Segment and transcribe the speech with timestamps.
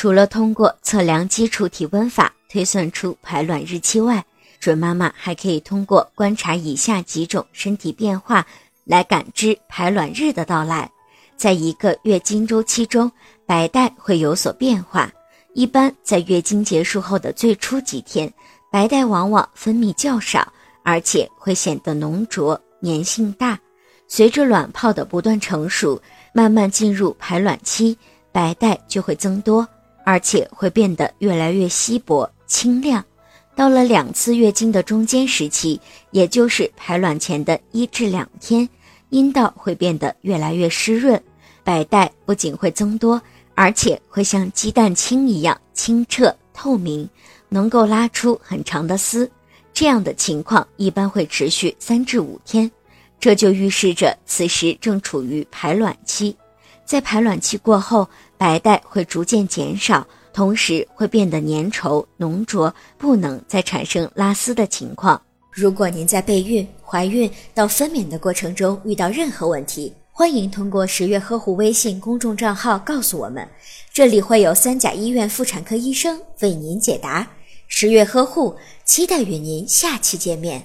[0.00, 4.24] 除了通过测量基础体温法推算出排卵日期外，
[4.60, 8.46] 准妈妈还可以通过观察以下几种身体变化
[8.84, 10.88] 来感知排卵日的到来。
[11.36, 13.10] 在一个月经周期中，
[13.44, 15.10] 白带会有所变化。
[15.52, 18.32] 一般在月经结束后的最初几天，
[18.70, 20.46] 白带往往分泌较少，
[20.84, 23.58] 而且会显得浓浊、粘性大。
[24.06, 26.00] 随着卵泡的不断成熟，
[26.32, 27.98] 慢慢进入排卵期，
[28.30, 29.66] 白带就会增多，
[30.08, 33.04] 而且会变得越来越稀薄、清亮。
[33.54, 35.78] 到了两次月经的中间时期，
[36.12, 38.66] 也就是排卵前的一至两天，
[39.10, 41.22] 阴道会变得越来越湿润。
[41.62, 43.20] 白带不仅会增多，
[43.54, 47.06] 而且会像鸡蛋清一样清澈透明，
[47.50, 49.30] 能够拉出很长的丝。
[49.74, 52.70] 这样的情况一般会持续三至五天，
[53.20, 56.34] 这就预示着此时正处于排卵期。
[56.88, 58.08] 在排卵期过后，
[58.38, 65.20] 白带会逐渐减少，同时会变得粘稠浓浊，不能再产生拉丝的情况。
[65.50, 73.46] 如果您在备孕、怀孕到分娩的过程中遇到任何问题，欢迎通过十月呵护微信公众账号告诉我们，
[73.92, 77.28] 这里会有三甲医院妇产科医生为您解答。
[77.66, 80.56] 十月呵护，期待与您下期见面。